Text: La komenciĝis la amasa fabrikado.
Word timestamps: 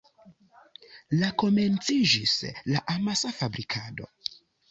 La 1.23 1.29
komenciĝis 1.43 2.33
la 2.71 2.81
amasa 2.97 3.35
fabrikado. 3.43 4.09